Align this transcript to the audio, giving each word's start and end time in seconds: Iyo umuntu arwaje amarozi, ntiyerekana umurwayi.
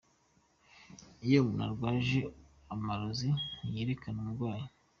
Iyo 1.25 1.37
umuntu 1.41 1.61
arwaje 1.69 2.19
amarozi, 2.73 3.29
ntiyerekana 3.65 4.17
umurwayi. 4.21 4.65